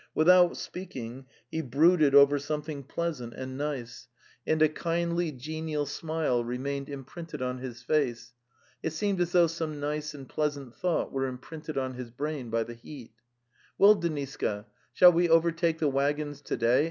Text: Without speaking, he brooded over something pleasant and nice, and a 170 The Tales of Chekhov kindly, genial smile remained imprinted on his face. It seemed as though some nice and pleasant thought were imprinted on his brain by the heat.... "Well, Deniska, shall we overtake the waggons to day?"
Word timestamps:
Without 0.15 0.57
speaking, 0.57 1.27
he 1.51 1.61
brooded 1.61 2.15
over 2.15 2.39
something 2.39 2.81
pleasant 2.81 3.35
and 3.35 3.55
nice, 3.55 4.07
and 4.47 4.59
a 4.63 4.65
170 4.65 4.65
The 4.65 4.65
Tales 4.65 4.79
of 4.79 4.81
Chekhov 4.81 4.89
kindly, 4.89 5.31
genial 5.31 5.85
smile 5.85 6.43
remained 6.43 6.89
imprinted 6.89 7.41
on 7.43 7.59
his 7.59 7.83
face. 7.83 8.33
It 8.81 8.93
seemed 8.93 9.21
as 9.21 9.33
though 9.33 9.45
some 9.45 9.79
nice 9.79 10.15
and 10.15 10.27
pleasant 10.27 10.73
thought 10.73 11.11
were 11.11 11.27
imprinted 11.27 11.77
on 11.77 11.93
his 11.93 12.09
brain 12.09 12.49
by 12.49 12.63
the 12.63 12.73
heat.... 12.73 13.11
"Well, 13.77 13.93
Deniska, 13.95 14.65
shall 14.91 15.11
we 15.11 15.29
overtake 15.29 15.77
the 15.77 15.87
waggons 15.87 16.41
to 16.41 16.57
day?" 16.57 16.79